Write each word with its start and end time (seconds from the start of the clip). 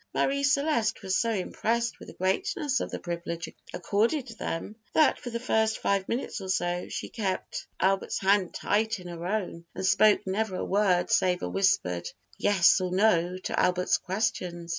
Marie 0.15 0.41
Celeste 0.41 1.03
was 1.03 1.15
so 1.15 1.29
impressed 1.31 1.99
with 1.99 2.07
the 2.07 2.15
greatness 2.15 2.79
of 2.79 2.89
the 2.89 2.97
privilege 2.97 3.47
accorded 3.71 4.29
them, 4.29 4.75
that 4.93 5.19
for 5.19 5.29
the 5.29 5.39
first 5.39 5.77
five 5.77 6.09
minutes 6.09 6.41
or 6.41 6.49
so 6.49 6.87
she 6.89 7.07
kept 7.07 7.67
Albert's 7.79 8.17
hand 8.17 8.51
tight 8.51 8.99
in 8.99 9.07
her 9.07 9.23
own, 9.27 9.63
and 9.75 9.85
spoke 9.85 10.25
never 10.25 10.55
a 10.55 10.65
word 10.65 11.11
save 11.11 11.43
a 11.43 11.49
whispered 11.49 12.09
"yes" 12.35 12.81
or 12.81 12.89
"no" 12.89 13.37
to 13.37 13.59
Albert's 13.59 13.99
questions. 13.99 14.69